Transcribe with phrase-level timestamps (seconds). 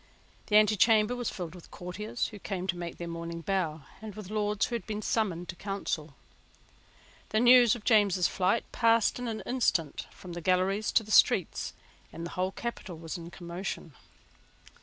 [0.47, 4.31] The antechamber was filled with courtiers who came to make their morning bow and with
[4.31, 6.15] Lords who had been summoned to Council.
[7.29, 11.73] The news of James's flight passed in an instant from the galleries to the streets;
[12.11, 13.93] and the whole capital was in commotion.